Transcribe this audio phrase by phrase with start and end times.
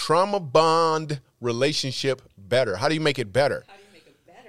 [0.00, 2.76] trauma bond relationship better?
[2.76, 3.64] How do you make it better?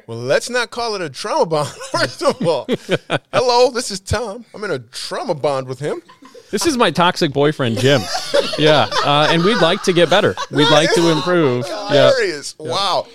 [0.07, 2.65] Well, let's not call it a trauma bond, first of all.
[3.33, 4.45] Hello, this is Tom.
[4.55, 6.01] I'm in a trauma bond with him.
[6.51, 8.01] This is my toxic boyfriend, Jim.
[8.57, 10.35] yeah, uh, and we'd like to get better.
[10.51, 11.65] We'd like to improve.
[11.67, 12.11] Yeah.
[12.11, 12.55] Hilarious.
[12.57, 13.07] Wow.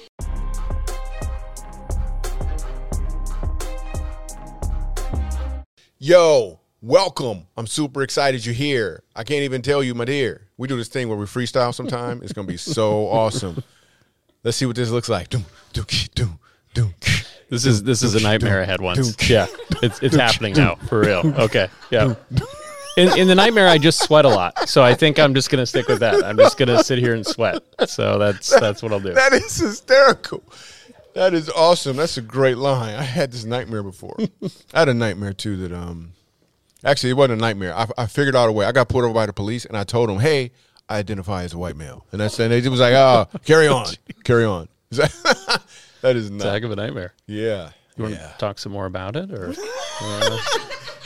[5.98, 7.46] Yo, welcome.
[7.56, 9.02] I'm super excited you're here.
[9.14, 10.48] I can't even tell you, my dear.
[10.56, 12.22] We do this thing where we freestyle sometime.
[12.22, 13.62] It's going to be so awesome.
[14.44, 15.28] Let's see what this looks like.
[15.28, 16.38] Doom, doom, doom,
[16.74, 16.94] doom.
[17.48, 19.28] This is this is a nightmare I had once.
[19.30, 19.46] Yeah,
[19.80, 21.22] it's it's happening now for real.
[21.38, 22.14] Okay, yeah.
[22.96, 25.66] In, in the nightmare, I just sweat a lot, so I think I'm just gonna
[25.66, 26.24] stick with that.
[26.24, 27.62] I'm just gonna sit here and sweat.
[27.86, 29.12] So that's that's what I'll do.
[29.12, 30.42] That is hysterical.
[31.14, 31.96] That is awesome.
[31.98, 32.96] That's a great line.
[32.96, 34.16] I had this nightmare before.
[34.74, 36.14] I had a nightmare too that um
[36.84, 37.74] actually it wasn't a nightmare.
[37.74, 38.66] I, I figured out a way.
[38.66, 40.52] I got pulled over by the police and I told them, hey,
[40.88, 42.06] I identify as a white male.
[42.12, 43.86] And that's and they was like, oh, carry on.
[44.24, 44.68] Carry on.
[44.90, 45.62] that
[46.04, 47.12] is It's a not heck of a nightmare.
[47.26, 47.70] Yeah.
[47.96, 48.28] You want yeah.
[48.28, 49.54] to talk some more about it, or
[50.02, 50.38] uh,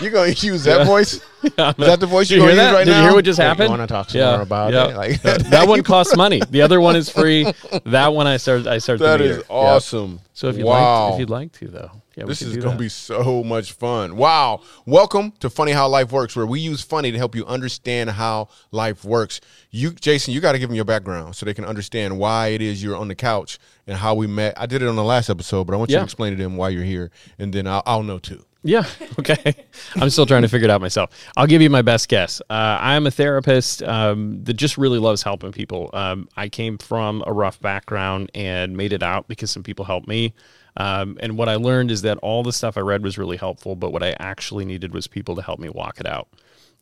[0.00, 1.14] You're gonna use that voice?
[1.42, 2.73] Is that the voice you're you hear gonna use that?
[2.73, 2.98] right Did now?
[2.98, 3.70] you hear what just You happened?
[3.70, 4.97] want to talk some more about it?
[4.97, 6.41] Like, that, that one costs money.
[6.50, 7.47] The other one is free.
[7.84, 8.67] That one I start.
[8.67, 8.98] I start.
[8.98, 9.47] That the is meter.
[9.48, 9.56] Yeah.
[9.56, 10.20] awesome.
[10.33, 11.05] So if you'd wow.
[11.05, 14.16] like, if you'd like to, though, yeah, This is going to be so much fun.
[14.16, 14.62] Wow.
[14.86, 18.48] Welcome to Funny How Life Works, where we use funny to help you understand how
[18.72, 19.41] life works.
[19.70, 22.62] You, Jason, you got to give them your background so they can understand why it
[22.62, 24.55] is you're on the couch and how we met.
[24.58, 26.00] I did it on the last episode, but I want you Yeah.
[26.00, 28.45] to explain to them why you're here, and then I'll, I'll know too.
[28.62, 28.84] Yeah.
[29.19, 29.55] Okay.
[29.97, 31.11] I'm still trying to figure it out myself.
[31.36, 32.41] I'll give you my best guess.
[32.48, 35.91] Uh, I'm a therapist um, that just really loves helping people.
[35.92, 40.08] Um, I came from a rough background and made it out because some people helped
[40.08, 40.33] me.
[40.78, 43.77] Um, and what I learned is that all the stuff I read was really helpful,
[43.77, 46.28] but what I actually needed was people to help me walk it out.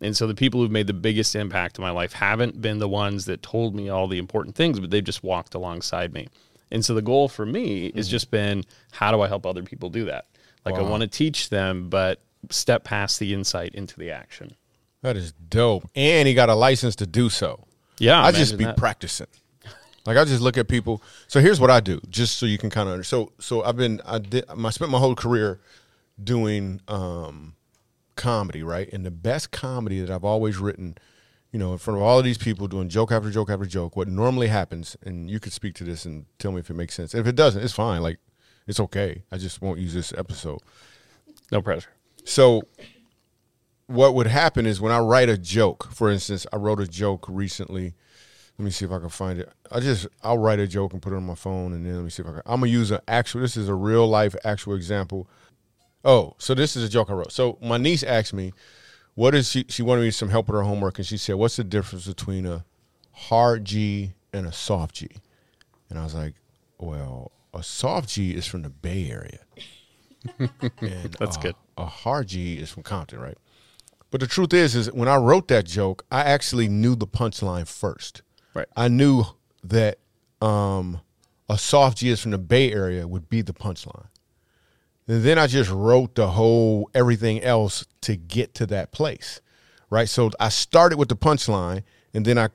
[0.00, 2.88] And so the people who've made the biggest impact in my life haven't been the
[2.88, 6.28] ones that told me all the important things, but they've just walked alongside me.
[6.70, 9.90] And so the goal for me has just been how do I help other people
[9.90, 10.26] do that?
[10.72, 12.20] Like I want to teach them, but
[12.50, 14.54] step past the insight into the action.
[15.02, 15.88] That is dope.
[15.94, 17.64] And he got a license to do so.
[17.98, 18.76] Yeah, I just be that.
[18.76, 19.26] practicing.
[20.06, 21.02] Like I just look at people.
[21.26, 24.00] So here's what I do, just so you can kind of so so I've been
[24.06, 25.60] I did I spent my whole career
[26.22, 27.54] doing um
[28.16, 28.90] comedy, right?
[28.92, 30.96] And the best comedy that I've always written,
[31.52, 33.96] you know, in front of all of these people doing joke after joke after joke,
[33.96, 36.94] what normally happens, and you could speak to this and tell me if it makes
[36.94, 37.14] sense.
[37.14, 38.00] If it doesn't, it's fine.
[38.02, 38.18] Like
[38.68, 39.24] it's okay.
[39.32, 40.60] I just won't use this episode.
[41.50, 41.90] No pressure.
[42.24, 42.62] So
[43.86, 47.26] what would happen is when I write a joke, for instance, I wrote a joke
[47.28, 47.94] recently.
[48.58, 49.50] Let me see if I can find it.
[49.72, 52.04] I just I'll write a joke and put it on my phone and then let
[52.04, 54.36] me see if I can I'm gonna use an actual this is a real life
[54.44, 55.28] actual example.
[56.04, 57.32] Oh, so this is a joke I wrote.
[57.32, 58.52] So my niece asked me,
[59.14, 61.56] what is she she wanted me some help with her homework and she said, What's
[61.56, 62.64] the difference between a
[63.12, 65.08] hard G and a soft G?
[65.88, 66.34] And I was like,
[66.78, 69.40] Well, a soft G is from the Bay Area.
[70.38, 71.56] and That's a- good.
[71.76, 73.38] A hard G is from Compton, right?
[74.10, 77.68] But the truth is, is when I wrote that joke, I actually knew the punchline
[77.68, 78.22] first.
[78.54, 78.66] Right.
[78.76, 79.24] I knew
[79.62, 79.98] that
[80.40, 81.00] um,
[81.48, 84.06] a soft G is from the Bay Area would be the punchline.
[85.06, 89.40] And then I just wrote the whole everything else to get to that place,
[89.88, 90.08] right?
[90.08, 91.82] So I started with the punchline,
[92.12, 92.48] and then I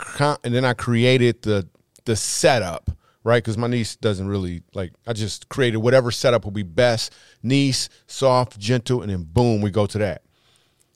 [0.43, 1.67] and then I created the
[2.05, 2.91] the setup,
[3.23, 3.43] right?
[3.43, 4.93] Because my niece doesn't really like.
[5.07, 7.13] I just created whatever setup will be best.
[7.41, 10.23] Niece, soft, gentle, and then boom, we go to that.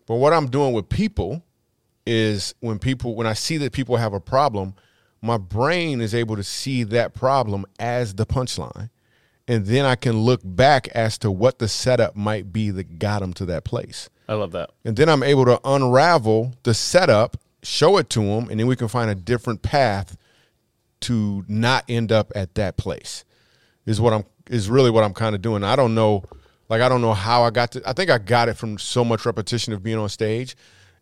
[0.05, 1.43] But what I'm doing with people
[2.05, 4.75] is when people when I see that people have a problem,
[5.21, 8.89] my brain is able to see that problem as the punchline.
[9.49, 13.19] And then I can look back as to what the setup might be that got
[13.19, 14.09] them to that place.
[14.27, 14.71] I love that.
[14.83, 18.75] And then I'm able to unravel the setup, show it to them, and then we
[18.75, 20.17] can find a different path
[21.01, 23.23] to not end up at that place.
[23.85, 25.63] Is what I'm is really what I'm kind of doing.
[25.63, 26.23] I don't know
[26.69, 29.05] like I don't know how I got to I think I got it from so
[29.05, 30.55] much repetition of being on stage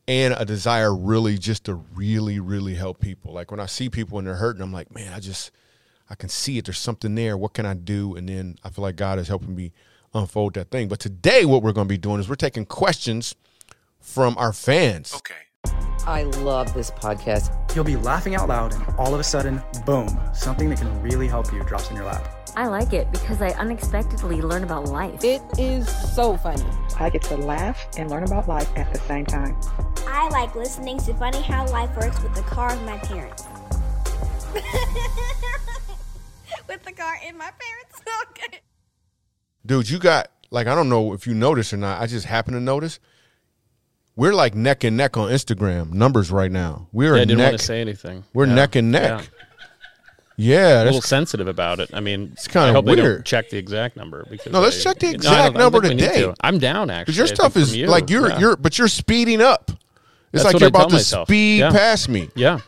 [0.07, 3.33] and a desire really just to really really help people.
[3.33, 5.51] Like when I see people and they're hurting, I'm like, "Man, I just
[6.09, 6.65] I can see it.
[6.65, 7.37] There's something there.
[7.37, 9.71] What can I do?" And then I feel like God is helping me
[10.13, 10.87] unfold that thing.
[10.87, 13.35] But today what we're going to be doing is we're taking questions
[13.99, 15.13] from our fans.
[15.15, 15.44] Okay.
[16.05, 17.51] I love this podcast.
[17.75, 21.27] You'll be laughing out loud, and all of a sudden, boom, something that can really
[21.27, 22.45] help you drops in your lap.
[22.55, 25.23] I like it because I unexpectedly learn about life.
[25.23, 26.63] It is so funny.
[26.97, 29.59] I get to laugh and learn about life at the same time.
[30.07, 33.43] I like listening to Funny How Life Works with the car of my parents.
[36.69, 38.01] with the car in my parents.
[38.31, 38.59] Okay.
[39.65, 42.01] Dude, you got like I don't know if you noticed or not.
[42.01, 42.99] I just happen to notice.
[44.15, 46.87] We're like neck and neck on Instagram numbers right now.
[46.93, 47.47] We're Yeah, I didn't neck.
[47.51, 48.23] want to say anything.
[48.33, 48.53] We're Yeah.
[48.55, 49.29] neck and neck.
[50.37, 51.89] Yeah, a little sensitive about it.
[51.93, 53.25] I mean, it's kinda I hope they don't weird.
[53.25, 55.95] check the exact number because No, let's I- check the exact don't number think we
[56.01, 56.21] need today.
[56.23, 56.33] to.
[56.41, 57.03] I'm down actually.
[57.13, 57.87] because your stuff is you.
[57.87, 58.39] like you're Yeah.
[58.39, 59.71] you're, but you're speeding up.
[60.33, 61.27] It's That's like you're I about to myself.
[61.29, 61.71] speed Yeah.
[61.71, 62.59] past me, yeah.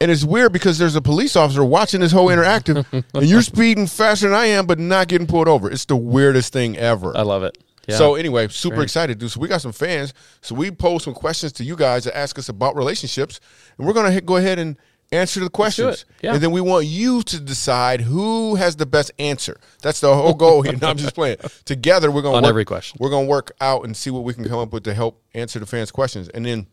[0.00, 2.84] and it's weird because there's a police officer watching this whole interactive,
[3.14, 5.70] and you're speeding faster than I am, but not getting pulled over.
[5.70, 7.16] It's the weirdest thing ever.
[7.16, 7.56] I love it.
[7.86, 7.96] Yeah.
[7.96, 8.84] So anyway, super Great.
[8.84, 9.30] excited, dude.
[9.30, 10.12] So we got some fans.
[10.40, 13.40] So we posed some questions to you guys to ask us about relationships,
[13.78, 14.76] and we're gonna hit, go ahead and
[15.12, 16.04] answer the questions.
[16.20, 16.34] Yeah.
[16.34, 19.60] And then we want you to decide who has the best answer.
[19.82, 20.74] That's the whole goal here.
[20.80, 21.38] No, I'm just playing.
[21.64, 22.98] Together, we're gonna On work, every question.
[23.00, 25.58] We're gonna work out and see what we can come up with to help answer
[25.58, 26.28] the fans' questions.
[26.28, 26.66] And then,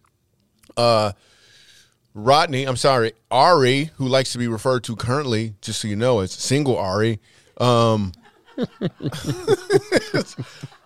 [0.75, 1.11] uh,
[2.15, 6.19] Rodney, I'm sorry, Ari, who likes to be referred to currently, just so you know,
[6.19, 7.19] as single Ari.
[7.59, 8.13] Um,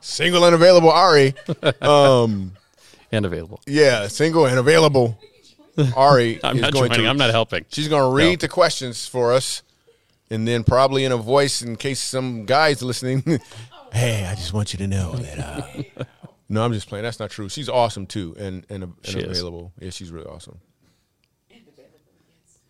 [0.08, 1.34] single and available Ari.
[1.82, 2.54] Um,
[3.12, 3.62] and available.
[3.66, 5.18] yeah, single and available
[5.96, 7.06] Ari I'm is not going joining.
[7.06, 7.10] to.
[7.10, 7.66] I'm not helping.
[7.70, 9.62] She's going to read the questions for us,
[10.30, 13.24] and then probably in a voice in case some guys listening.
[13.94, 15.40] hey, I just want you to know that.
[15.40, 16.04] Uh,
[16.50, 17.04] no, I'm just playing.
[17.04, 17.48] That's not true.
[17.50, 19.38] She's awesome too, and and, and She is.
[19.40, 19.72] available.
[19.80, 20.60] Yeah, she's really awesome.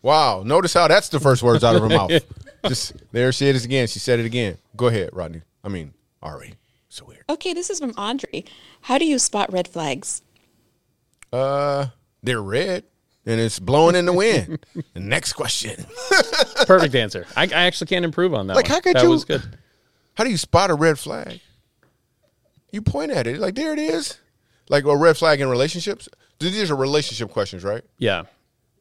[0.02, 0.42] Wow!
[0.46, 2.10] Notice how that's the first words out of her mouth.
[2.66, 3.88] Just there she is again.
[3.88, 4.56] She said it again.
[4.76, 5.42] Go ahead, Rodney.
[5.64, 5.92] I mean,
[6.22, 6.54] Ari.
[6.98, 7.24] So weird.
[7.30, 8.44] Okay, this is from Audrey.
[8.82, 10.22] How do you spot red flags?
[11.32, 11.86] Uh,
[12.22, 12.84] they're red,
[13.26, 14.64] and it's blowing in the wind.
[14.96, 15.86] next question.
[16.66, 17.26] Perfect answer.
[17.36, 18.56] I, I actually can't improve on that.
[18.56, 18.72] Like, one.
[18.72, 19.42] how could that you- was good.
[20.14, 21.40] How do you spot a red flag?
[22.72, 24.18] You point at it like there it is,
[24.68, 26.08] like a red flag in relationships.
[26.40, 27.82] These are relationship questions, right?
[27.98, 28.24] Yeah.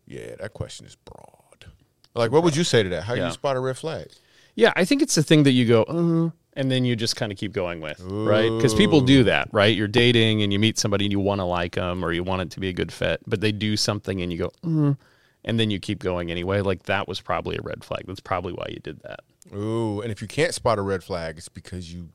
[0.07, 1.71] Yeah, that question is broad.
[2.15, 3.03] Like, what would you say to that?
[3.03, 3.27] How do Yeah.
[3.27, 4.07] you spot a red flag?
[4.55, 7.31] Yeah, I think it's the thing that you go, uh, and then you just kind
[7.31, 8.49] of keep going with, right?
[8.49, 9.73] Because people do that, right?
[9.75, 12.41] You're dating and you meet somebody and you want to like them or you want
[12.41, 14.93] it to be a good fit, but they do something and you go, uh,
[15.45, 16.59] and then you keep going anyway.
[16.61, 18.03] Like that was probably a red flag.
[18.07, 19.19] That's probably why you did that,
[19.55, 22.09] Ooh, and if you can't spot a red flag, it's because you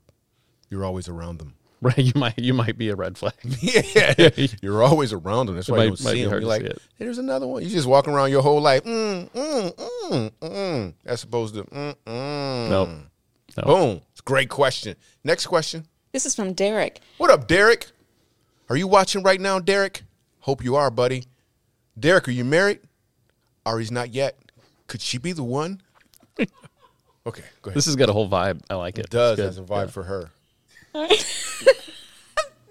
[0.69, 1.55] you're always around them.
[1.83, 1.99] right?
[1.99, 3.35] You might you might be a red flag.
[3.61, 4.31] yeah,
[4.61, 5.57] you're always around them.
[5.57, 6.31] That's It why might- you don't see them.
[6.33, 7.63] You're like, hey, there's another one.
[7.63, 9.75] You just walking around your whole life, mm, mm,
[10.11, 12.69] mm, mm, as opposed to, mm, mm.
[12.71, 12.89] Nope.
[13.57, 13.63] No.
[13.65, 14.01] Boom.
[14.13, 14.97] It's great question.
[15.25, 15.87] Next question.
[16.13, 17.01] This is from Derek.
[17.19, 17.89] What up, Derek?
[18.69, 20.03] Are you watching right now, Derek?
[20.41, 21.25] Hope you are, buddy.
[21.99, 22.81] Derek, are you married?
[23.67, 24.37] Ari's not yet.
[24.87, 25.81] Could she be the one?
[27.25, 27.77] Okay, go ahead.
[27.77, 28.63] This has got a whole vibe.
[28.69, 29.05] I like it.
[29.05, 29.69] It does It's as a good.
[29.69, 30.31] vibe for her.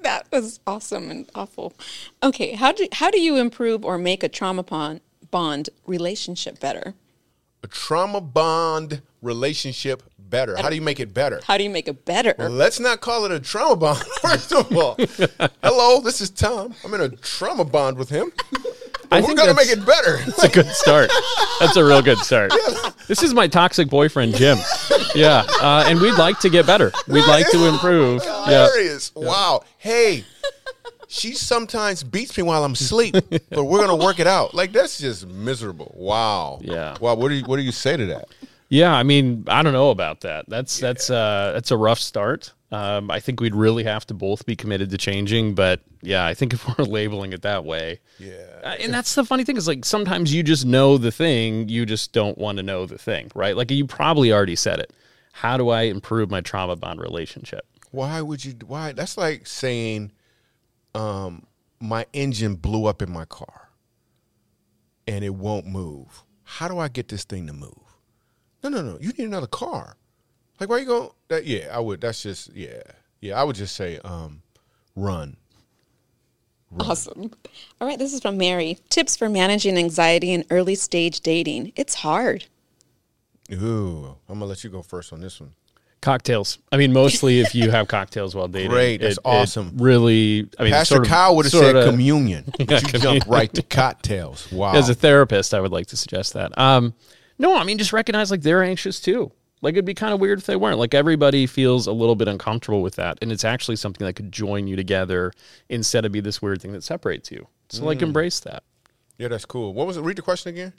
[0.03, 1.73] That was awesome and awful.
[2.23, 4.99] Okay, how do how do you improve or make a trauma bond
[5.29, 6.95] bond relationship better?
[7.63, 10.55] A trauma bond relationship better.
[10.57, 11.41] How do you make it better?
[11.45, 12.33] How do you make it better?
[12.37, 14.95] Well, let's not call it a trauma bond, first of all.
[15.63, 16.73] Hello, this is Tom.
[16.83, 18.31] I'm in a trauma bond with him.
[19.13, 20.19] I We're think going to make it better.
[20.27, 21.11] It's a good start.
[21.59, 22.53] That's a real good start.
[23.07, 24.57] This is my toxic boyfriend, Jim.
[25.13, 26.91] Yeah, uh, and we'd like to get better.
[27.07, 28.23] We'd like to improve.
[28.23, 28.67] Yeah.
[28.67, 29.13] Hilarious.
[29.13, 29.63] Wow.
[29.77, 30.23] Hey,
[31.09, 33.15] she sometimes beats me while I'm asleep,
[33.49, 34.53] but we're gonna work it out.
[34.53, 35.93] Like that's just miserable.
[35.97, 36.59] Wow.
[36.61, 36.95] Yeah.
[37.01, 37.15] Wow.
[37.15, 38.29] What do you What do you say to that?
[38.71, 40.45] Yeah, I mean, I don't know about that.
[40.47, 42.53] That's that's uh that's a rough start.
[42.71, 46.33] Um, I think we'd really have to both be committed to changing, but yeah, I
[46.33, 48.45] think if we're labeling it that way, Yeah.
[48.63, 51.85] Uh, and that's the funny thing is like sometimes you just know the thing, you
[51.85, 53.57] just don't want to know the thing, right?
[53.57, 54.93] Like you probably already said it.
[55.33, 57.65] How do I improve my trauma bond relationship?
[57.91, 58.53] Why would you?
[58.65, 58.93] Why?
[58.93, 60.13] That's like saying,
[60.95, 61.45] um,
[61.81, 63.67] my engine blew up in my car,
[65.05, 66.23] and it won't move.
[66.43, 67.75] How do I get this thing to move?
[68.63, 68.97] No, no, no.
[69.01, 69.95] You need another car.
[70.59, 71.09] Like, why you going?
[71.29, 72.01] That yeah, I would.
[72.01, 72.81] That's just yeah,
[73.19, 73.39] yeah.
[73.39, 74.41] I would just say, um,
[74.95, 75.37] run.
[76.79, 77.31] Awesome.
[77.81, 78.77] All right, this is from Mary.
[78.89, 81.73] Tips for managing anxiety in early stage dating.
[81.75, 82.45] It's hard.
[83.51, 85.51] Ooh, I'm gonna let you go first on this one.
[86.01, 86.57] Cocktails.
[86.71, 88.71] I mean, mostly if you have cocktails while dating.
[88.71, 89.73] Great, that's it- it awesome.
[89.77, 92.45] really, I mean, Pastor sort of- Kyle would have sort said of- communion.
[92.57, 93.23] But Yeah, you jumped communion.
[93.27, 94.49] right to cocktails.
[94.51, 94.73] Wow.
[94.73, 96.57] As a therapist, I would like to suggest that.
[96.57, 96.93] Um,
[97.41, 99.31] no, I mean, just recognize like they're anxious too.
[99.63, 100.79] Like it'd be kind of weird if they weren't.
[100.79, 104.31] Like everybody feels a little bit uncomfortable with that, and it's actually something that could
[104.31, 105.31] join you together
[105.69, 107.47] instead of be this weird thing that separates you.
[107.69, 108.03] So like Mm.
[108.03, 108.63] embrace that.
[109.17, 109.73] yeah, that's cool.
[109.73, 110.01] What was it?
[110.01, 110.73] Read the question again.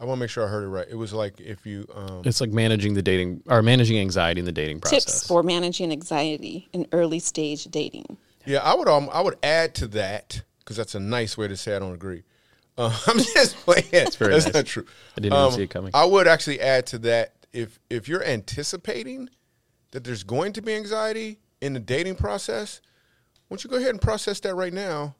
[0.00, 0.86] I want to make sure I heard it right.
[0.90, 4.44] It was like if you um, It's like managing the dating or managing anxiety in
[4.44, 5.04] the dating process.
[5.04, 8.16] Tips for managing anxiety in early stage dating.
[8.44, 11.56] Yeah, I would um, I would add to that because that's a nice way to
[11.56, 12.24] say I don't agree.
[12.76, 13.84] Uh, I'm just playing.
[13.90, 14.54] That's very That's nice.
[14.54, 14.86] not true.
[15.16, 15.90] I didn't even see it coming.
[15.94, 19.28] I would actually add to that if if you're anticipating
[19.90, 22.80] that there's going to be anxiety in the dating process,
[23.48, 25.14] why don't you go ahead and process that right now,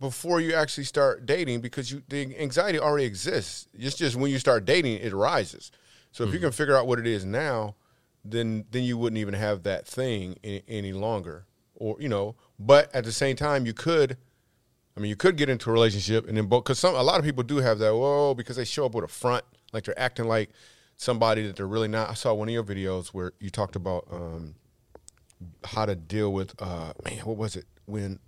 [0.00, 3.66] before you actually start dating because you the anxiety already exists.
[3.74, 5.70] It's just when you start dating, it rises.
[6.12, 7.74] So if you can figure out what it is now,
[8.24, 12.36] then then you wouldn't even have that thing any, any longer, or you know.
[12.58, 14.16] But at the same time, you could.
[14.98, 17.20] I mean, you could get into a relationship and then both because some a lot
[17.20, 17.94] of people do have that.
[17.94, 20.50] Whoa, because they show up with a front, like they're acting like
[20.96, 22.10] somebody that they're really not.
[22.10, 24.56] I saw one of your videos where you talked about um,
[25.64, 28.18] how to deal with uh, man, what was it when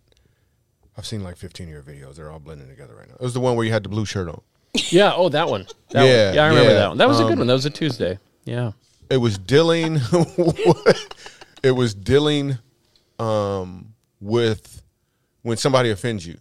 [0.96, 2.16] I've seen like 15 of your videos.
[2.16, 3.14] They're all blending together right now.
[3.14, 4.40] It was the one where you had the blue shirt on.
[4.90, 5.12] Yeah.
[5.14, 5.66] Oh, that one.
[5.90, 6.34] That Yeah, One.
[6.34, 6.78] Yeah, I remember yeah.
[6.78, 6.98] that one.
[6.98, 7.46] That was a good Um, one.
[7.48, 8.18] That was a Tuesday.
[8.44, 8.72] Yeah.
[9.10, 9.96] It was dealing.
[11.64, 12.58] it was dealing
[13.18, 14.82] um, with
[15.42, 16.38] when somebody offends you,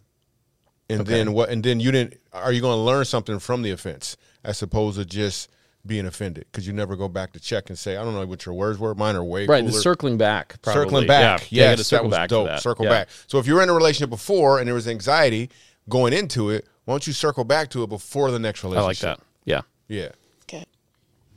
[0.90, 1.50] and then what?
[1.50, 2.20] And then you didn't.
[2.34, 5.50] Are you going to learn something from the offense as opposed to just
[5.86, 6.46] being offended?
[6.52, 8.80] Because you never go back to check and say, I don't know what your words
[8.80, 8.94] were.
[8.96, 9.66] Mine are way Right.
[9.66, 10.62] The circling back.
[10.62, 10.84] Probably.
[10.84, 11.52] circling back.
[11.52, 11.64] Yeah.
[11.66, 12.48] yeah you yes, circle that was back dope.
[12.48, 12.62] That.
[12.62, 12.92] Circle Yeah.
[12.92, 13.10] back.
[13.28, 15.50] So if you were in a relationship before and there was anxiety
[15.88, 19.10] going into it, why don't you circle back to it before the next relationship I
[19.10, 19.26] like that.
[19.46, 19.62] Yeah.
[19.88, 20.10] Yeah.
[20.48, 20.66] Good.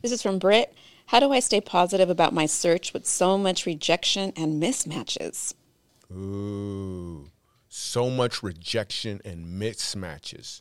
[0.03, 0.75] This is from Britt.
[1.07, 5.55] How do I stay positive about my search with so much rejection and mismatches?
[6.11, 7.29] Ooh,
[7.75, 10.61] so much rejection and mismatches.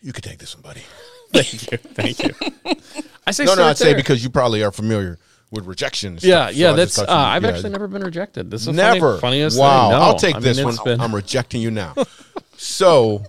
[0.00, 0.80] You could take this one, buddy.
[1.32, 1.76] Thank you.
[1.78, 2.34] Thank you.
[3.26, 5.18] I say No, no, I'd say because you probably are familiar
[5.50, 6.14] with rejection.
[6.14, 6.70] and Yeah, stuff, yeah.
[6.70, 6.98] so That's.
[6.98, 7.48] Uh, you- I've yeah.
[7.50, 8.50] actually never been rejected.
[8.50, 9.18] This is never.
[9.18, 9.98] funny, funniest wow, thing.
[9.98, 10.76] No, I'll take I this mean, one.
[10.84, 11.94] been- I'm rejecting you now.
[12.56, 13.22] so,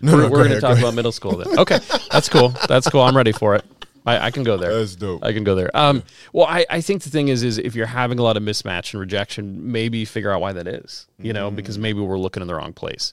[0.00, 1.58] no, we're no, we're going to talk go about middle school then.
[1.58, 1.80] Okay,
[2.10, 2.48] that's cool.
[2.66, 3.02] That's cool.
[3.02, 3.64] I'm ready for it.
[4.06, 4.76] I, I can go there.
[4.78, 5.24] That's dope.
[5.24, 5.74] I can go there.
[5.76, 8.42] Um, well, I, I think the thing is, is if you're having a lot of
[8.42, 11.06] mismatch and rejection, maybe figure out why that is.
[11.18, 13.12] You know, because maybe we're looking in the wrong place.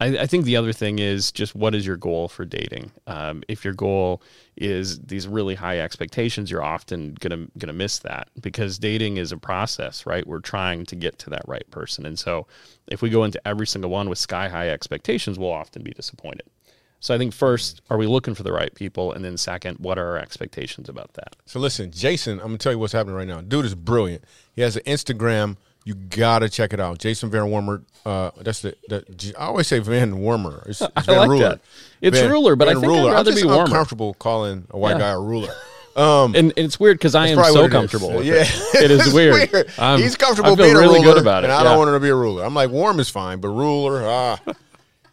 [0.00, 2.92] I, I think the other thing is just what is your goal for dating?
[3.06, 4.22] Um, if your goal
[4.56, 9.36] is these really high expectations, you're often gonna gonna miss that because dating is a
[9.36, 10.26] process, right?
[10.26, 12.46] We're trying to get to that right person, and so
[12.86, 16.46] if we go into every single one with sky high expectations, we'll often be disappointed.
[17.00, 19.98] So I think first, are we looking for the right people, and then second, what
[19.98, 21.36] are our expectations about that?
[21.46, 23.40] So listen, Jason, I'm gonna tell you what's happening right now.
[23.40, 24.24] Dude is brilliant.
[24.56, 25.56] He has an Instagram.
[25.84, 26.98] You gotta check it out.
[26.98, 27.82] Jason Van Warmer.
[28.04, 29.32] Uh, that's the, the.
[29.38, 30.64] I always say Van Warmer.
[30.66, 31.48] It's, it's I like Ruler.
[31.50, 31.60] that.
[32.00, 33.64] It's Ruler, but I think I'd I'm rather just be Warmer.
[33.64, 34.98] uncomfortable calling a white Yeah.
[34.98, 35.52] guy a ruler.
[35.96, 38.44] Um, And, and it's weird because I am so it comfortable with yeah.
[38.44, 38.82] it.
[38.84, 39.52] It is weird.
[39.80, 41.46] I'm- He's comfortable being a really ruler, good about it.
[41.46, 41.70] and I yeah.
[41.70, 42.44] don't want him to be a ruler.
[42.44, 44.38] I'm like warm is fine, but ruler, ah.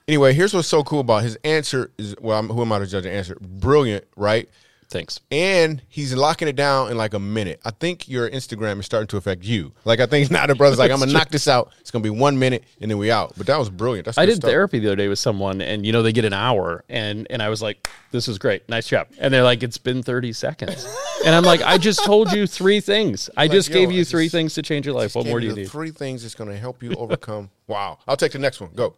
[0.07, 2.85] Anyway, here's what's so cool about his answer is well, I'm, who am I to
[2.88, 3.35] judge the answer?
[3.41, 4.50] Brilliant, right?
[4.88, 5.19] Thanks.
[5.31, 7.59] and he's locking it down in like a minute.
[7.65, 9.74] I think your Instagram is starting to affect you.
[9.83, 11.74] Like I think now the brother's like, I'm gonna knock this out.
[11.81, 13.33] It's gonna be one minute and then we out.
[13.35, 14.05] But that was brilliant.
[14.05, 14.50] That's I did stuff.
[14.50, 17.41] therapy the other day with someone, and you know they get an hour, and and
[17.41, 20.88] I was like, "This is great, nice job," and they're like, "It's been thirty seconds,"
[21.25, 23.27] and I'm like, "I just told you three things.
[23.35, 25.15] I just yo, gave I you three just- things to change your life.
[25.15, 27.50] What more do you need?" Three things that's gonna help you overcome.
[27.67, 27.97] wow.
[28.07, 28.69] I'll take the next one.
[28.75, 28.93] Go.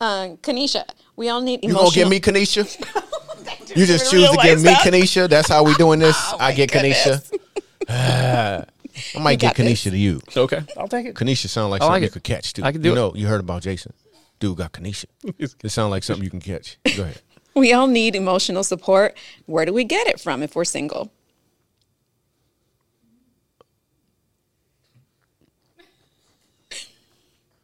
[0.00, 0.84] Uh, Kanisha,
[1.16, 1.90] we all need You emotional.
[1.90, 2.64] gonna give me Kanisha?
[3.76, 4.80] you just choose to give me that.
[4.86, 5.28] Kanisha.
[5.28, 6.16] That's how we doing this.
[6.32, 7.30] Oh, I get goodness.
[7.30, 7.38] Kanisha.
[9.14, 9.84] I might You get got this.
[9.84, 10.20] Kanisha to you.
[10.36, 11.14] Okay, I'll take it.
[11.14, 12.62] Kanisha sound like I like something you could catch too.
[12.64, 12.96] I can do you it.
[12.96, 13.92] know, you heard about Jason.
[14.38, 15.04] Dude got Kanisha.
[15.38, 16.78] it sounds like something you can catch.
[16.96, 17.20] Go ahead.
[17.54, 19.16] We all need emotional support.
[19.46, 21.12] Where do we get it from if we're single?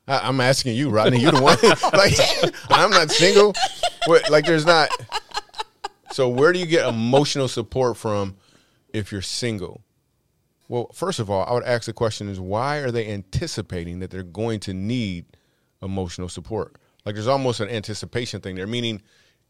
[0.08, 1.20] I, I'm asking you, Rodney.
[1.20, 1.58] You're the one.
[1.92, 2.14] like,
[2.70, 3.54] I'm not single.
[4.06, 4.90] What, like, there's not.
[6.12, 8.36] So, where do you get emotional support from
[8.92, 9.82] if you're single?
[10.68, 14.10] Well, first of all, I would ask the question: Is why are they anticipating that
[14.10, 15.26] they're going to need
[15.82, 16.76] emotional support?
[17.04, 19.02] Like, there's almost an anticipation thing there, meaning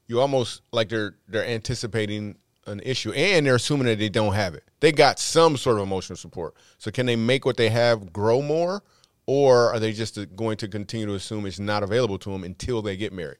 [0.06, 2.36] you almost like they're they're anticipating
[2.66, 4.64] an issue and they're assuming that they don't have it.
[4.80, 6.54] They got some sort of emotional support.
[6.78, 8.82] So can they make what they have grow more
[9.26, 12.44] or are they just uh, going to continue to assume it's not available to them
[12.44, 13.38] until they get married?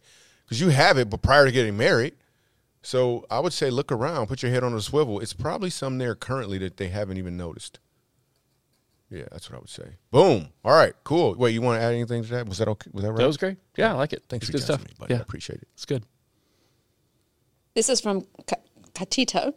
[0.49, 2.15] Cuz you have it but prior to getting married.
[2.83, 5.19] So I would say look around, put your head on a swivel.
[5.21, 7.81] It's probably some there currently that they haven't even noticed.
[9.11, 9.97] Yeah, that's what I would say.
[10.11, 10.49] Boom.
[10.65, 11.35] All right, cool.
[11.35, 12.49] Wait, you want to add anything to that?
[12.49, 12.91] Was that okay?
[12.93, 13.19] Was that right?
[13.19, 13.57] That was great.
[13.77, 14.25] Yeah, I like it.
[14.29, 14.85] Thanks it's for good stuff.
[14.85, 15.15] me, buddy.
[15.15, 15.69] I Yeah, appreciate it.
[15.75, 16.05] it's good.
[17.75, 18.57] This is from Ka-
[18.95, 19.55] Katita.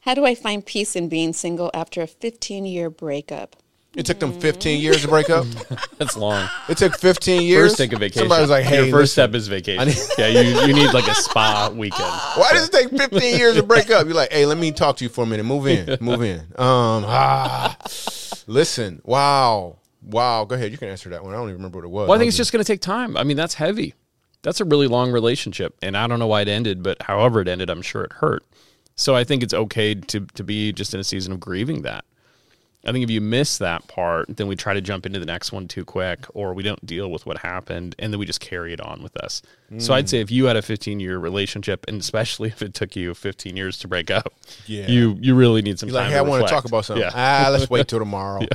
[0.00, 3.56] How do I find peace in being single after a 15 year breakup?
[3.96, 5.46] It took them 15 years to break up.
[5.98, 6.48] That's long.
[6.68, 7.70] It took 15 years.
[7.70, 8.22] First, take a vacation.
[8.22, 9.86] Somebody was like, "Hey, your first listen, step is vacation.
[9.86, 12.02] need- yeah, you, you need like a spa weekend.
[12.36, 14.06] Why does it take 15 years to break up?
[14.06, 15.44] You're like, hey, let me talk to you for a minute.
[15.44, 15.96] Move in.
[16.00, 16.40] Move in.
[16.56, 17.76] Um, ah,
[18.46, 19.00] listen.
[19.04, 19.78] Wow.
[20.02, 20.44] Wow.
[20.44, 20.72] Go ahead.
[20.72, 21.32] You can answer that one.
[21.32, 22.08] I don't even remember what it was.
[22.08, 23.16] Well, I think was it's just going to take time.
[23.16, 23.94] I mean, that's heavy.
[24.42, 27.48] That's a really long relationship, and I don't know why it ended, but however it
[27.48, 28.44] ended, I'm sure it hurt.
[28.94, 32.04] So I think it's okay to to be just in a season of grieving that.
[32.86, 35.52] I think if you miss that part, then we try to jump into the next
[35.52, 38.74] one too quick, or we don't deal with what happened, and then we just carry
[38.74, 39.40] it on with us.
[39.72, 39.80] Mm.
[39.80, 42.94] So I'd say if you had a 15 year relationship, and especially if it took
[42.94, 44.34] you 15 years to break up,
[44.66, 44.86] yeah.
[44.86, 46.06] you you really need some You're time.
[46.06, 47.02] Like, hey, I want to talk about something.
[47.02, 47.12] Yeah.
[47.14, 48.40] Ah, let's wait till tomorrow.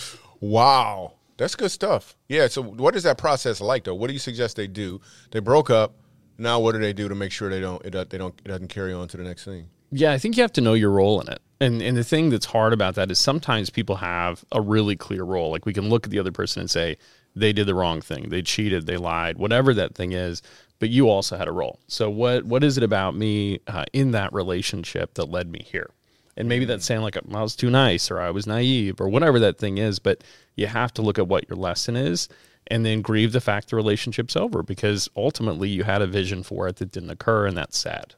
[0.40, 2.16] wow, that's good stuff.
[2.28, 2.48] Yeah.
[2.48, 3.94] So what is that process like though?
[3.94, 5.00] What do you suggest they do?
[5.30, 5.94] They broke up.
[6.38, 8.68] Now what do they do to make sure they don't it, they don't it doesn't
[8.68, 9.68] carry on to the next thing?
[9.94, 11.40] Yeah, I think you have to know your role in it.
[11.60, 15.22] And and the thing that's hard about that is sometimes people have a really clear
[15.22, 15.50] role.
[15.50, 16.96] Like we can look at the other person and say
[17.36, 20.42] they did the wrong thing, they cheated, they lied, whatever that thing is.
[20.80, 21.78] But you also had a role.
[21.86, 25.90] So what what is it about me uh, in that relationship that led me here?
[26.36, 29.38] And maybe that's saying like I was too nice or I was naive or whatever
[29.40, 29.98] that thing is.
[29.98, 30.24] But
[30.56, 32.28] you have to look at what your lesson is
[32.68, 36.66] and then grieve the fact the relationship's over because ultimately you had a vision for
[36.66, 38.14] it that didn't occur and that's sad.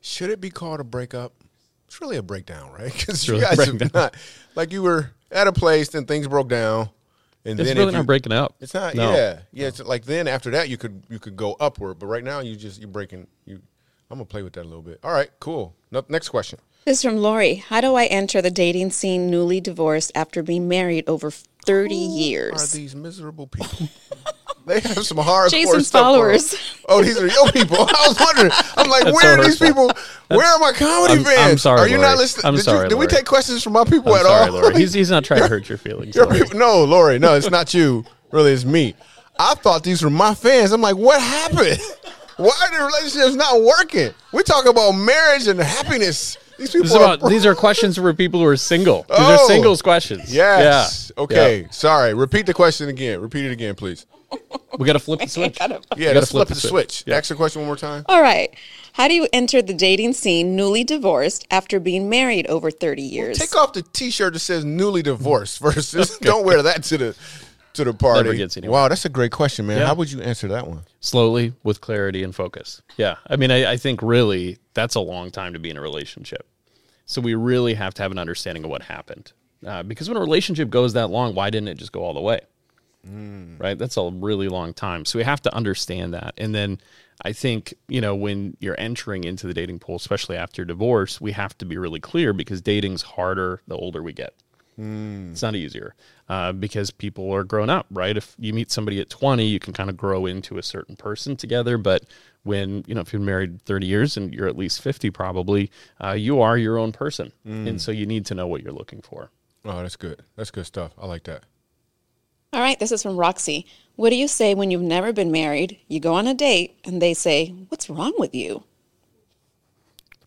[0.00, 1.32] Should it be called a breakup?
[1.90, 2.92] it's really a breakdown, right?
[2.96, 4.14] Because you guys are not
[4.54, 6.88] like you were at a place, then things broke down,
[7.44, 8.54] and it's then really not breaking up.
[8.60, 8.94] It's not.
[8.94, 9.12] No.
[9.12, 9.66] Yeah, yeah.
[9.66, 12.54] It's like then after that you could you could go upward, but right now you
[12.54, 13.26] just you're breaking.
[13.44, 13.60] You,
[14.08, 15.00] I'm gonna play with that a little bit.
[15.02, 15.74] All right, cool.
[15.90, 16.60] No, next question.
[16.84, 17.56] This is from Lori.
[17.56, 22.18] How do I enter the dating scene newly divorced after being married over 30 Who
[22.18, 22.72] years?
[22.72, 23.88] Are these miserable people?
[24.66, 26.76] They have some hardcore Jason's stuff followers.
[26.88, 27.76] Oh, these are your people.
[27.80, 28.52] I was wondering.
[28.76, 29.90] I'm like, That's where so are these people?
[30.28, 31.52] Where are my comedy I'm, fans?
[31.52, 31.80] I'm sorry.
[31.80, 32.08] Are you Lori.
[32.08, 32.46] not listening?
[32.46, 32.84] I'm did sorry.
[32.84, 34.60] You, did we take questions from my people I'm at sorry, all?
[34.60, 34.76] Lori.
[34.76, 36.14] He's, he's not trying to hurt your feelings.
[36.14, 37.18] Your people, no, Lori.
[37.18, 38.04] No, it's not you.
[38.30, 38.94] Really, it's me.
[39.38, 40.72] I thought these were my fans.
[40.72, 41.80] I'm like, what happened?
[42.36, 44.14] Why are the relationships not working?
[44.32, 46.38] We talk about marriage and happiness.
[46.58, 49.02] These people are about, these are questions for people who are single.
[49.08, 50.32] These oh, are singles questions.
[50.34, 51.10] Yes.
[51.16, 51.22] Yeah.
[51.22, 51.62] Okay.
[51.62, 51.70] Yeah.
[51.70, 52.14] Sorry.
[52.14, 53.20] Repeat the question again.
[53.20, 54.06] Repeat it again, please.
[54.78, 55.58] We got to flip the switch.
[55.60, 55.68] yeah,
[56.12, 56.70] let's flip, flip the switch.
[56.70, 57.04] switch.
[57.06, 57.16] Yeah.
[57.16, 58.04] Ask the question one more time.
[58.08, 58.54] All right.
[58.94, 63.38] How do you enter the dating scene newly divorced after being married over 30 years?
[63.38, 67.16] Well, take off the t-shirt that says newly divorced versus don't wear that to the
[67.74, 68.24] to the party.
[68.24, 69.78] Never gets Wow, that's a great question, man.
[69.78, 69.86] Yeah.
[69.86, 70.80] How would you answer that one?
[71.00, 72.82] Slowly, with clarity and focus.
[72.96, 73.16] Yeah.
[73.28, 76.46] I mean, I, I think really that's a long time to be in a relationship.
[77.06, 79.32] So we really have to have an understanding of what happened.
[79.64, 82.20] Uh, because when a relationship goes that long, why didn't it just go all the
[82.20, 82.40] way?
[83.08, 83.60] Mm.
[83.60, 83.78] Right?
[83.78, 85.04] That's a really long time.
[85.04, 86.34] So we have to understand that.
[86.36, 86.78] And then
[87.22, 91.32] I think, you know, when you're entering into the dating pool, especially after divorce, we
[91.32, 94.34] have to be really clear because dating's harder the older we get.
[94.78, 95.32] Mm.
[95.32, 95.94] It's not easier
[96.28, 98.16] uh, because people are grown up, right?
[98.16, 101.36] If you meet somebody at 20, you can kind of grow into a certain person
[101.36, 101.76] together.
[101.76, 102.04] But
[102.44, 105.70] when, you know, if you're married 30 years and you're at least 50, probably,
[106.02, 107.32] uh, you are your own person.
[107.46, 107.68] Mm.
[107.68, 109.30] And so you need to know what you're looking for.
[109.64, 110.22] Oh, that's good.
[110.36, 110.92] That's good stuff.
[110.98, 111.42] I like that.
[112.52, 113.66] All right, this is from Roxy.
[113.94, 115.78] What do you say when you've never been married?
[115.86, 118.64] You go on a date and they say, What's wrong with you?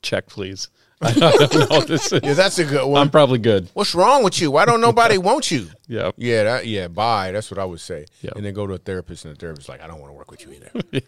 [0.01, 0.69] Check, please.
[1.01, 1.81] I don't know.
[1.81, 3.01] This is, yeah, that's a good one.
[3.01, 3.67] I'm probably good.
[3.73, 4.51] What's wrong with you?
[4.51, 5.67] Why don't nobody want you?
[5.87, 6.11] Yeah.
[6.15, 7.31] Yeah, that, yeah, bye.
[7.31, 8.05] That's what I would say.
[8.21, 8.37] Yep.
[8.37, 10.31] And then go to a therapist, and the therapist's like, I don't want to work
[10.31, 10.71] with you either.
[10.91, 10.99] yeah.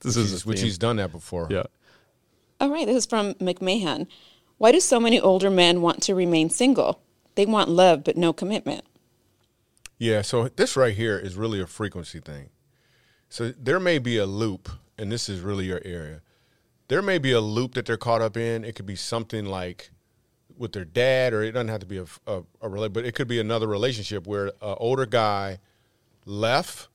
[0.00, 1.48] This which is which he's done that before.
[1.50, 1.64] Yeah.
[2.60, 4.06] All right, this is from McMahon.
[4.56, 7.00] Why do so many older men want to remain single?
[7.34, 8.84] They want love but no commitment.
[10.04, 12.50] Yeah, so this right here is really a frequency thing.
[13.30, 16.20] So there may be a loop, and this is really your area.
[16.88, 18.66] There may be a loop that they're caught up in.
[18.66, 19.92] It could be something like
[20.58, 23.28] with their dad, or it doesn't have to be a, a, a but it could
[23.28, 25.58] be another relationship where an older guy
[26.26, 26.88] left,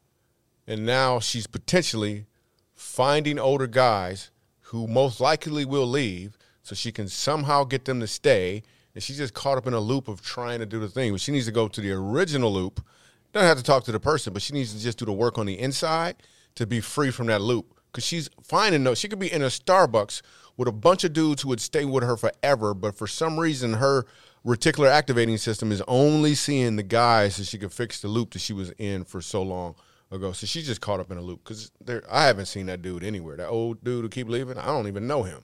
[0.68, 2.28] and now she's potentially
[2.76, 4.30] finding older guys
[4.66, 8.62] who most likely will leave, so she can somehow get them to stay
[8.94, 11.12] and she's just caught up in a loop of trying to do the thing.
[11.12, 12.86] But she needs to go to the original loop.
[13.32, 15.38] Doesn't have to talk to the person, but she needs to just do the work
[15.38, 16.16] on the inside
[16.56, 17.76] to be free from that loop.
[17.92, 20.22] Because she's finding though she could be in a Starbucks
[20.58, 23.74] with a bunch of dudes who would stay with her forever, but for some reason
[23.74, 24.06] her
[24.46, 28.40] reticular activating system is only seeing the guys so she could fix the loop that
[28.40, 29.76] she was in for so long
[30.12, 30.32] ago.
[30.32, 31.72] So she's just caught up in a loop because
[32.10, 33.38] I haven't seen that dude anywhere.
[33.38, 35.44] That old dude who keep leaving, I don't even know him.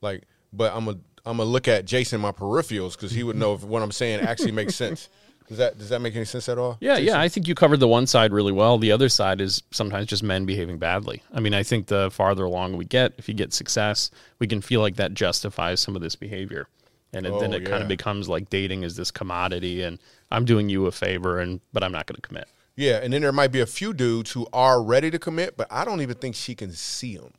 [0.00, 0.96] Like, but I'm a
[1.26, 4.20] I'm gonna look at Jason my peripherals because he would know if what I'm saying
[4.20, 5.08] actually makes sense.
[5.48, 6.76] Does that does that make any sense at all?
[6.80, 7.06] Yeah, Jason?
[7.06, 7.20] yeah.
[7.20, 8.78] I think you covered the one side really well.
[8.78, 11.22] The other side is sometimes just men behaving badly.
[11.32, 14.60] I mean, I think the farther along we get, if you get success, we can
[14.60, 16.68] feel like that justifies some of this behavior,
[17.12, 17.68] and oh, then it yeah.
[17.68, 19.98] kind of becomes like dating is this commodity, and
[20.30, 22.48] I'm doing you a favor, and but I'm not going to commit.
[22.74, 25.66] Yeah, and then there might be a few dudes who are ready to commit, but
[25.70, 27.32] I don't even think she can see them.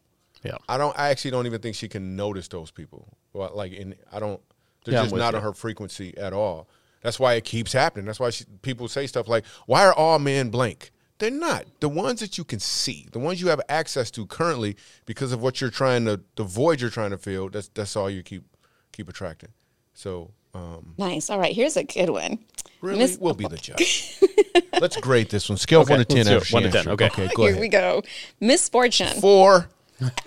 [0.44, 0.58] Yeah.
[0.68, 0.98] I don't.
[0.98, 3.08] I actually don't even think she can notice those people.
[3.34, 4.42] Well, like, in I don't.
[4.86, 5.38] They're yeah, just not you.
[5.38, 6.68] on her frequency at all.
[7.02, 8.06] That's why it keeps happening.
[8.06, 11.66] That's why she, people say stuff like, "Why are all men blank?" They're not.
[11.80, 14.76] The ones that you can see, the ones you have access to currently,
[15.08, 17.50] because of what you're trying to, the void you're trying to fill.
[17.50, 18.44] That's that's all you keep
[18.92, 19.50] keep attracting.
[19.94, 21.30] So Um, nice.
[21.30, 22.40] All right, here's a good one.
[22.82, 24.20] really, Miss- we'll be the judge.
[24.80, 25.58] Let's grade this one.
[25.58, 26.18] Scale of one to ten.
[26.26, 26.38] let's do it.
[26.38, 27.06] after she One to 10, okay.
[27.08, 27.30] Okay.
[27.36, 27.62] Go Here ahead.
[27.62, 28.04] we go.
[28.40, 29.70] Misfortune Four.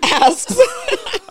[0.03, 0.57] Asks,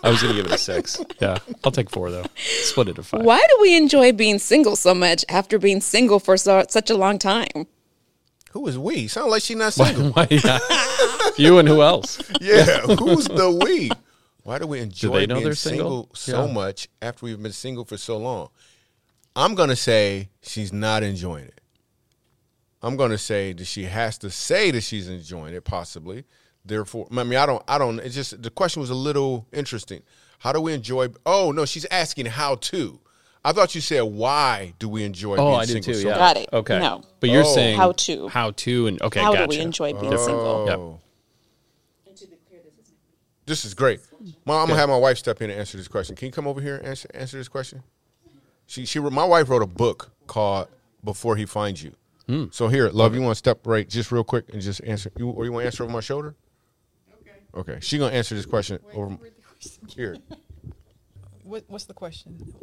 [0.03, 1.01] I was going to give it a six.
[1.19, 1.37] Yeah.
[1.63, 2.25] I'll take four, though.
[2.35, 3.21] Split it to five.
[3.23, 6.95] "Why do we enjoy being single so much after being single for so, such a
[6.97, 7.67] long time?"
[8.51, 9.07] Who is we?
[9.07, 10.11] Sound like she's not single.
[10.11, 10.59] Why, yeah.
[11.37, 12.21] You and who else?
[12.41, 12.81] yeah.
[12.81, 13.89] Who's the we?
[14.43, 16.43] Why do we enjoy they know being single, single?
[16.43, 16.51] so Yeah.
[16.53, 18.49] much after we've been single for so long?
[19.35, 21.61] I'm gonna say she's not enjoying it.
[22.81, 26.25] I'm gonna say that she has to say that she's enjoying it, possibly.
[26.63, 27.99] Therefore, I mean, I don't, I don't.
[27.99, 30.03] It's just the question was a little interesting.
[30.39, 31.09] How do we enjoy?
[31.25, 32.99] Oh no, she's asking how to.
[33.43, 35.35] I thought you said why do we enjoy?
[35.37, 35.99] Oh, being I did single too.
[36.01, 36.13] so Yeah.
[36.13, 36.19] much?
[36.19, 36.49] Got it.
[36.53, 36.79] Okay.
[36.79, 37.03] No.
[37.19, 37.55] But you're Oh.
[37.55, 38.27] saying How to.
[38.27, 39.19] How to and okay.
[39.19, 39.47] How gotcha.
[39.47, 40.21] do we enjoy being Different.
[40.25, 40.65] single?
[40.67, 40.77] Yep.
[40.79, 40.99] Oh.
[43.45, 43.99] This is great.
[44.45, 46.15] Mom, I'm gonna have my wife step in and answer this question.
[46.15, 47.83] Can you come over here and answer, answer this question?
[48.67, 50.67] She, she, my wife wrote a book called
[51.03, 51.93] "Before He Finds You."
[52.27, 52.45] Hmm.
[52.51, 55.27] So here, love, you want to step right just real quick and just answer, you,
[55.29, 56.35] or you want to answer over my shoulder?
[57.53, 57.71] Okay.
[57.73, 57.79] Okay.
[57.81, 59.17] She gonna answer this question over
[59.87, 60.17] here.
[61.43, 62.55] What, what's the question?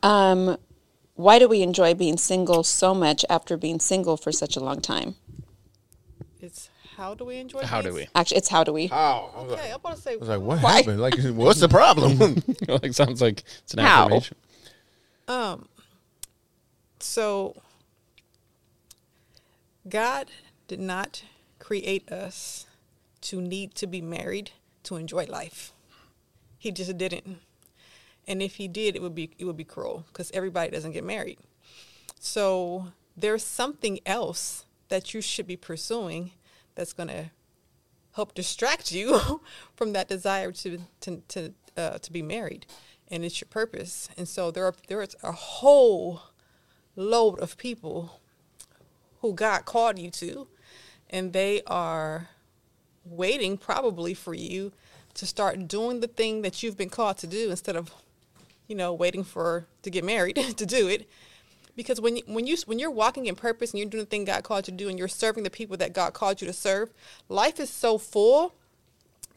[0.00, 0.58] Um,
[1.14, 4.80] why do we enjoy being single so much after being single for such a long
[4.80, 5.16] time?
[6.40, 7.64] It's how do we enjoy?
[7.64, 8.08] How being do we?
[8.14, 8.86] Actually, it's how do we?
[8.86, 9.32] How?
[9.34, 10.12] I like, Okay, I'm about to say.
[10.12, 11.00] I was like, what happened?
[11.00, 12.40] Like, what's the problem?
[12.68, 14.04] like sounds like it's an How?
[14.04, 14.36] affirmation.
[15.26, 15.68] Um.
[17.00, 17.60] So,
[19.88, 20.30] God
[20.68, 21.24] did not
[21.58, 22.67] create us
[23.22, 24.52] to need to be married
[24.84, 25.72] to enjoy life.
[26.58, 27.38] He just didn't.
[28.26, 31.04] And if he did, it would be it would be cruel because everybody doesn't get
[31.04, 31.38] married.
[32.20, 36.32] So there's something else that you should be pursuing
[36.74, 37.30] that's going to
[38.12, 39.40] help distract you
[39.76, 42.66] from that desire to to to uh, to be married,
[43.08, 44.08] and it's your purpose.
[44.16, 46.22] And so there are there is a whole
[46.96, 48.20] load of people
[49.20, 50.48] who God called you to,
[51.08, 52.28] and they are
[53.10, 54.72] waiting probably for you
[55.14, 57.92] to start doing the thing that you've been called to do instead of
[58.66, 61.08] you know waiting for to get married to do it
[61.78, 64.24] because when you, when you when you're walking in purpose and you're doing the thing
[64.24, 66.52] God called you to do and you're serving the people that God called you to
[66.52, 66.92] serve,
[67.28, 68.54] life is so full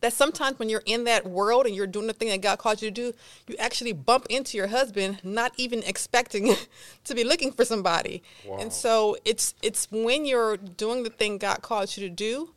[0.01, 2.81] that sometimes when you're in that world and you're doing the thing that God called
[2.81, 3.13] you to do,
[3.47, 6.55] you actually bump into your husband not even expecting
[7.03, 8.23] to be looking for somebody.
[8.59, 12.49] And so it's it's when you're doing the thing God called you to do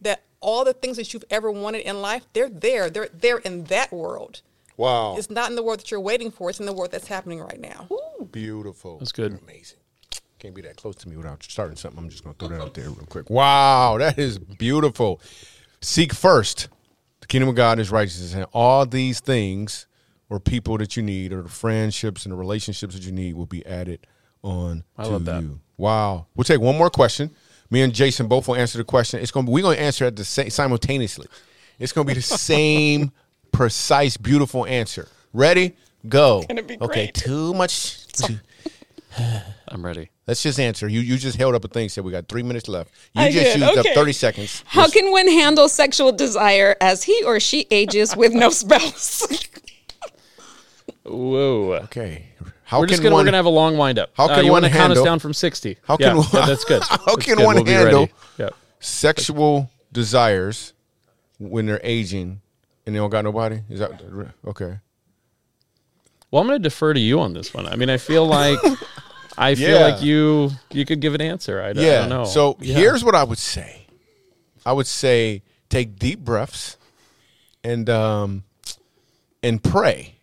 [0.00, 2.90] that all the things that you've ever wanted in life, they're there.
[2.90, 4.42] They're they're in that world.
[4.76, 7.08] wow, It's not in the world that you're waiting for, it's in the world that's
[7.08, 7.88] happening right now.
[8.30, 8.98] beautiful.
[8.98, 9.38] That's good.
[9.42, 9.78] Amazing.
[10.38, 11.98] Can't be that close to me without starting something.
[11.98, 13.30] I'm just gonna throw that out there real quick.
[13.30, 15.20] Wow, that is beautiful.
[15.80, 16.68] Seek first
[17.24, 19.86] the kingdom of God is righteousness, and all these things,
[20.28, 23.46] or people that you need, or the friendships and the relationships that you need, will
[23.46, 24.06] be added
[24.42, 25.42] on I to love that.
[25.42, 25.60] you.
[25.78, 26.26] Wow.
[26.34, 27.30] We'll take one more question.
[27.70, 29.20] Me and Jason both will answer the question.
[29.20, 31.26] It's gonna be, we're gonna answer at the same simultaneously.
[31.78, 33.10] It's gonna be the same
[33.52, 35.08] precise, beautiful answer.
[35.32, 35.74] Ready?
[36.08, 36.42] Go.
[36.48, 37.06] gonna be Okay.
[37.06, 37.14] great.
[37.14, 37.98] Too much.
[39.68, 40.10] I'm ready.
[40.26, 40.88] Let's just answer.
[40.88, 41.88] You you just held up a thing.
[41.88, 42.90] Said we got three minutes left.
[43.14, 43.90] You I just did, used okay.
[43.90, 44.62] up thirty seconds.
[44.66, 49.26] How Just- can one handle sexual desire as he or she ages with no spouse?
[51.04, 51.74] Whoa.
[51.84, 52.26] okay?
[52.64, 53.22] How we're can just gonna one?
[53.22, 54.10] we're gonna have a long wind up.
[54.14, 55.76] how Uh, can you one wanna count us down from sixty?
[55.86, 56.82] how Yeah, can one- yeah, that's good.
[56.88, 57.44] how That's can good.
[57.44, 58.08] one We'll handle-.
[58.38, 58.48] Yeah.
[58.80, 60.72] sexual desires
[61.38, 62.40] when they're aging
[62.86, 63.60] and they don't got nobody?
[63.70, 64.00] Is that
[64.46, 64.78] okay?
[66.30, 67.66] Well, I'm going to defer to you on this one.
[67.66, 68.58] I mean, I feel like
[69.38, 69.86] I feel Yeah.
[69.86, 71.60] like you you could give an answer.
[71.62, 72.00] I, don't- I yeah.
[72.00, 72.24] don't know.
[72.24, 72.74] So Yeah.
[72.76, 73.86] here's what I would say.
[74.66, 76.76] I would say take deep breaths
[77.62, 78.44] and um
[79.42, 80.13] and pray.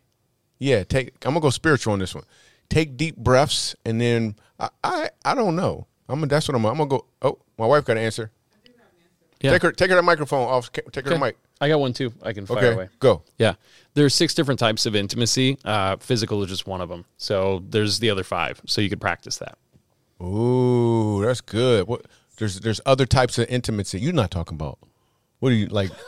[0.62, 2.24] Yeah, take I'm gonna go spiritual on this one.
[2.70, 5.88] Take deep breaths and then I I, I don't know.
[6.08, 8.30] I'm gonna that's what I'm I'm gonna go oh my wife got an answer.
[9.42, 9.52] Yeah.
[9.54, 11.36] Take her take her the microphone off take her the mic.
[11.60, 12.14] I got one too.
[12.22, 12.74] I can fire Okay.
[12.74, 12.90] away.
[13.00, 13.24] Go.
[13.40, 13.56] Yeah.
[13.96, 15.58] There's six different types of intimacy.
[15.66, 17.06] Uh, physical is just one of them.
[17.18, 18.62] So there's the other five.
[18.68, 19.58] So you could practice that.
[20.22, 21.88] Ooh, that's good.
[21.88, 22.06] What
[22.38, 24.78] there's there's other types of intimacy you're not talking about.
[25.40, 25.90] What do you like?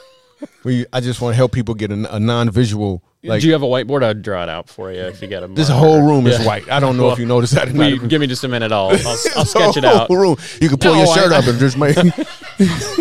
[0.66, 3.64] You, I just want to help people get a, a non-visual like Do you have
[3.64, 4.04] a whiteboard?
[4.04, 5.48] I'd draw it out for you if you get a.
[5.48, 6.46] this whole room is Yeah.
[6.46, 6.70] white.
[6.70, 7.70] I don't know if you noticed that.
[7.70, 8.10] or you not.
[8.10, 8.72] give me just a minute.
[8.72, 10.10] I'll I'll, I'll sketch it out.
[10.10, 10.36] room.
[10.62, 11.96] You can pull No, your shirt I- up and just make.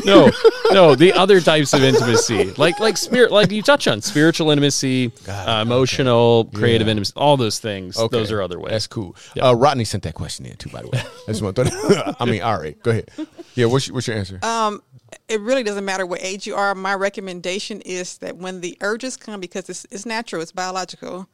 [0.04, 0.30] no,
[0.72, 5.12] no, the other types of intimacy, like like spirit, like you touch on spiritual intimacy,
[5.28, 6.92] uh, emotional, creative Yeah.
[6.92, 7.98] intimacy, all those things.
[7.98, 8.16] Okay.
[8.16, 8.70] Those are other ways.
[8.72, 9.16] That's cool.
[9.40, 10.98] Uh, Rodney sent that question in too, by the way.
[11.00, 12.16] I just want to.
[12.20, 13.10] I mean, all right, go ahead.
[13.54, 14.38] Yeah, what's your, what's your answer?
[14.42, 14.82] Um,
[15.28, 16.74] it really doesn't matter what age you are.
[16.74, 21.28] My recommendation is that when the urges come, because it's, it's natural, it's biological,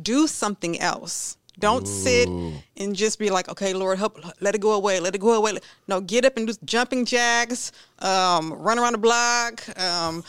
[0.00, 2.28] do something else Don't sit
[2.76, 5.58] and just be like, okay, Lord, help, let it go away, let it go away.
[5.86, 7.70] No, get up and do jumping jacks,
[8.00, 10.24] um, run around the block, um,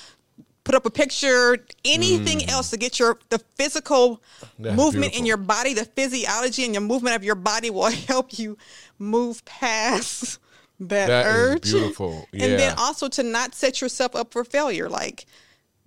[0.64, 2.52] put up a picture, anything Mm.
[2.52, 4.22] else to get your the physical
[4.60, 8.38] That's movement in your body, the physiology and your movement of your body will help
[8.38, 8.58] you
[9.00, 10.38] move past
[10.80, 11.62] that, That is urge.
[11.64, 12.28] beautiful.
[12.34, 14.90] And then also to not set yourself up for failure.
[14.90, 15.26] Like,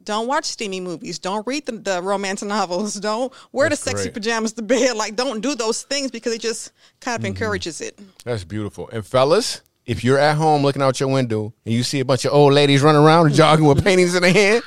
[0.03, 1.18] don't watch steamy movies.
[1.18, 2.94] Don't read the, the romance novels.
[3.01, 4.14] Don't wear That's the sexy great.
[4.14, 4.96] pajamas to bed.
[4.96, 7.24] Like, don't do those things because it just kind Mm-hmm.
[7.27, 7.98] of encourages it.
[8.24, 8.88] That's beautiful.
[8.90, 12.24] And fellas, if you're at home looking out your window and you see a bunch
[12.24, 14.62] of old ladies running around jogging with paintings in their hand,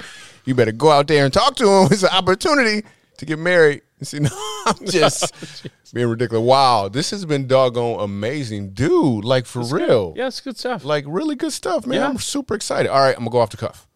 [0.45, 1.88] you better go out there and talk to them.
[1.91, 2.86] It's an opportunity
[3.17, 3.81] to get married.
[4.01, 4.29] You see, no,
[4.65, 6.43] I'm just being ridiculous.
[6.43, 9.23] Wow, this has been doggone amazing, dude.
[9.23, 10.13] Like for real.
[10.17, 10.83] Yeah, it's good stuff.
[10.83, 11.99] Like really good stuff, man.
[11.99, 12.09] Yeah.
[12.09, 12.89] I'm super excited.
[12.89, 13.87] All right, I'm gonna go off the cuff.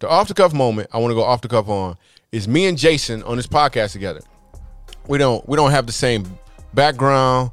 [0.00, 1.96] The off the cuff moment I want to go off the cuff on
[2.32, 4.20] is me and Jason on this podcast together.
[5.06, 6.26] We don't we don't have the same
[6.74, 7.52] background.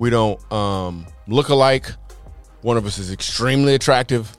[0.00, 1.92] We don't um, look alike.
[2.62, 4.36] One of us is extremely attractive.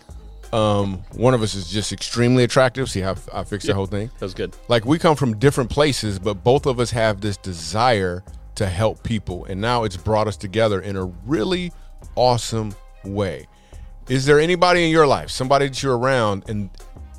[0.53, 2.89] Um, one of us is just extremely attractive.
[2.89, 4.09] See how I fixed the whole thing.
[4.19, 4.55] That was good.
[4.67, 8.23] Like we come from different places, but both of us have this desire
[8.55, 11.71] to help people, and now it's brought us together in a really
[12.15, 13.47] awesome way.
[14.09, 16.69] Is there anybody in your life, somebody that you're around, and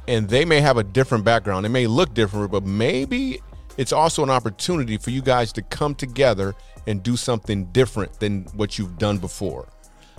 [0.06, 3.40] and they may have a different background, they may look different, but maybe
[3.78, 6.54] it's also an opportunity for you guys to come together
[6.86, 9.68] and do something different than what you've done before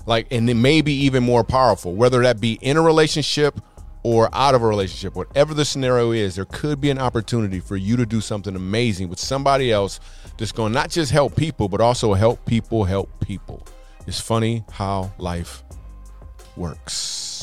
[0.06, 3.60] like and it may be even more powerful whether that be in a relationship
[4.04, 7.76] or out of a relationship whatever the scenario is there could be an opportunity for
[7.78, 10.00] you to do something amazing with somebody else
[10.38, 13.66] that's going to not just help people but also help people help people.
[14.08, 15.64] It's funny how life
[16.56, 17.40] works.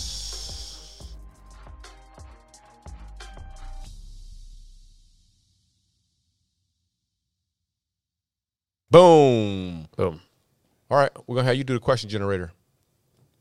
[8.91, 9.87] Boom.
[9.97, 10.21] Boom.
[10.91, 12.53] All right we're gonna have you do the question generator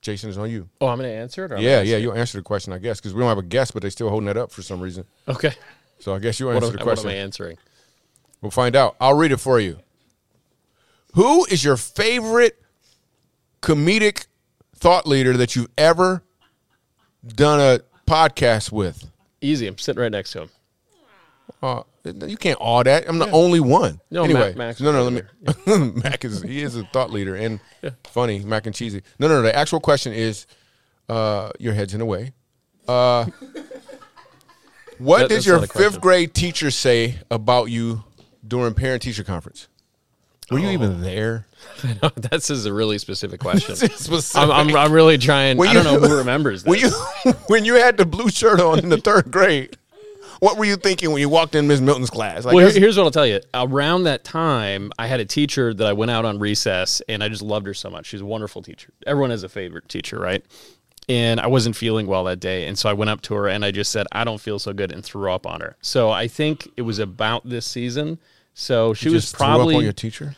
[0.02, 1.52] jason is on you Oh, I'm going to answer it?
[1.52, 3.74] Or Yeah, yeah, you'll answer the question, I guess, because we don't have a guest,
[3.74, 5.04] but they're still holding that up for some reason.
[5.28, 5.54] Okay.
[6.00, 7.10] So I guess you'll answer am, the what question.
[7.10, 7.58] am I answering?
[8.42, 8.96] We'll find out.
[9.02, 9.80] I'll read it for you.
[11.16, 12.62] Who is your favorite
[13.62, 14.28] comedic
[14.76, 16.24] thought leader that you've ever
[17.28, 19.12] done a podcast with?
[19.42, 19.68] Easy.
[19.68, 20.50] I'm sitting right next to him.
[21.62, 21.84] Uh,
[22.26, 23.08] you can't all that.
[23.10, 24.00] I'm the only one.
[24.10, 25.04] No, anyway, Mac- no, no.
[25.04, 25.92] Let me.
[26.04, 27.60] Mac is he is a thought leader and
[28.06, 29.02] funny, mac and cheesy.
[29.20, 29.42] No, no, no.
[29.44, 30.48] The actual question is,
[31.10, 32.34] uh, your head's in the way.
[32.88, 33.26] Uh,
[34.98, 35.92] what That- did your not a question.
[35.92, 38.04] fifth grade teacher say about you
[38.48, 39.68] during parent teacher conference?
[40.52, 40.72] Were you Oh.
[40.72, 41.46] even there?
[42.32, 43.76] this is a really specific question.
[43.76, 44.36] Specific.
[44.42, 45.58] I'm, I'm, I'm really trying.
[45.58, 46.70] When I don't you- know who remembers this.
[46.70, 49.78] When you when you had the blue shirt on in the third grade,
[50.40, 52.46] what were you thinking when you walked in Miss Milton's class?
[52.46, 53.40] Like, well, that's- here's what I'll tell you.
[53.54, 57.30] Around that time, I had a teacher that I went out on recess, and I
[57.30, 58.08] just loved her so much.
[58.08, 58.90] She's a wonderful teacher.
[59.06, 60.44] Everyone has a favorite teacher, right?
[61.08, 63.66] And I wasn't feeling well that day, and so I went up to her and
[63.66, 65.76] I just said, "I don't feel so good," and threw up on her.
[65.82, 68.20] So I think it was about this season.
[68.54, 70.36] So she was just threw up probably your teacher.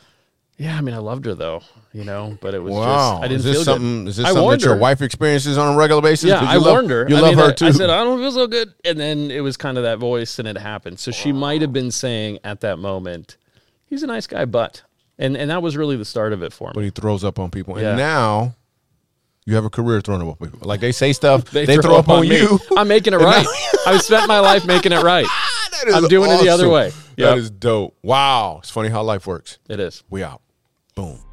[0.61, 0.77] Yeah.
[0.77, 1.61] I mean, I loved her though,
[1.93, 4.03] you know, but it was Wow, just I didn't is this feel something?
[4.05, 4.09] good.
[4.09, 4.79] Is this I something that your her.
[4.79, 6.29] wife experiences on a regular basis?
[6.29, 7.05] Yeah, I you love- warned her.
[7.09, 7.65] You I love mean, her I- too.
[7.67, 10.39] I said I don't feel so good, and then it was kind of that voice,
[10.39, 10.99] and it happened.
[10.99, 13.37] So she might have been saying at that moment,
[13.85, 14.83] "He's a nice guy, but,"
[15.19, 16.73] and and that was really the start of it for me.
[16.75, 17.89] but he throws up on people, Yeah.
[17.89, 18.55] and now
[19.45, 20.59] you have a career throwing up on people.
[20.67, 22.37] Like they say stuff, they, They, throw, up on, me.
[22.37, 22.59] you.
[22.77, 23.45] I'm making it right.
[23.87, 25.25] I've spent my life making it right.
[25.83, 26.89] That I'm doing it the other way.
[27.17, 27.37] That Yep.
[27.39, 27.97] is dope.
[28.03, 29.57] Wow, it's funny how life works.
[29.67, 30.03] It is.
[30.11, 30.39] We out.
[30.95, 31.30] Boom.